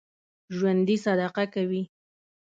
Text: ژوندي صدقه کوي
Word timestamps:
ژوندي 0.55 0.95
صدقه 1.05 1.43
کوي 1.53 1.81